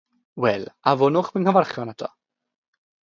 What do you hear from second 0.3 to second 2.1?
Wel, anfonwch fy nghyfarchion ato.